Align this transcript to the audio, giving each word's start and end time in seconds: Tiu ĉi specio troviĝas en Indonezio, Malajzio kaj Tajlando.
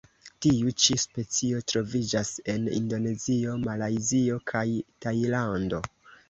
Tiu 0.43 0.69
ĉi 0.83 0.95
specio 1.01 1.59
troviĝas 1.71 2.31
en 2.53 2.65
Indonezio, 2.79 3.59
Malajzio 3.67 4.41
kaj 4.53 4.65
Tajlando. 5.07 5.85